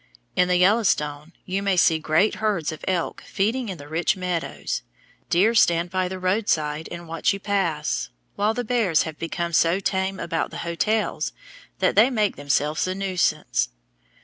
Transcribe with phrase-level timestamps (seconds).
[0.35, 4.81] In the Yellowstone you may see great herds of elk feeding in the rich meadows;
[5.29, 9.79] deer stand by the roadside and watch you pass, while the bears have become so
[9.79, 11.33] tame about the hotels
[11.77, 13.69] that they make themselves a nuisance.